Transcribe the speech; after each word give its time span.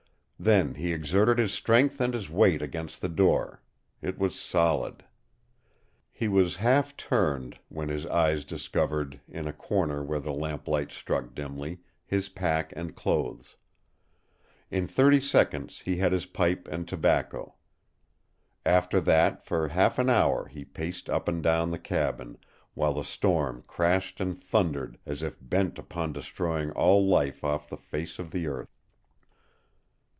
Then 0.43 0.73
he 0.73 0.91
exerted 0.91 1.37
his 1.37 1.53
strength 1.53 2.01
and 2.01 2.15
his 2.15 2.27
weight 2.27 2.63
against 2.63 2.99
the 3.01 3.07
door. 3.09 3.61
It 4.01 4.17
was 4.17 4.33
solid. 4.33 5.05
He 6.11 6.27
was 6.27 6.55
half 6.55 6.97
turned 6.97 7.59
when 7.69 7.89
his 7.89 8.07
eyes 8.07 8.43
discovered, 8.43 9.21
in 9.29 9.47
a 9.47 9.53
corner 9.53 10.03
where 10.03 10.17
the 10.19 10.33
lamplight 10.33 10.89
struck 10.91 11.35
dimly, 11.35 11.81
his 12.07 12.27
pack 12.27 12.73
and 12.75 12.95
clothes. 12.95 13.55
In 14.71 14.87
thirty 14.87 15.21
seconds 15.21 15.81
he 15.81 15.97
had 15.97 16.11
his 16.11 16.25
pipe 16.25 16.67
and 16.71 16.87
tobacco. 16.87 17.53
After 18.65 18.99
that 18.99 19.45
for 19.45 19.67
half 19.67 19.99
an 19.99 20.09
hour 20.09 20.47
he 20.47 20.65
paced 20.65 21.07
up 21.07 21.27
and 21.27 21.43
down 21.43 21.69
the 21.69 21.77
cabin, 21.77 22.39
while 22.73 22.93
the 22.95 23.03
storm 23.03 23.63
crashed 23.67 24.19
and 24.19 24.41
thundered 24.41 24.97
as 25.05 25.21
if 25.21 25.37
bent 25.39 25.77
upon 25.77 26.13
destroying 26.13 26.71
all 26.71 27.05
life 27.07 27.43
off 27.43 27.69
the 27.69 27.77
face 27.77 28.17
of 28.17 28.31
the 28.31 28.47
earth. 28.47 28.67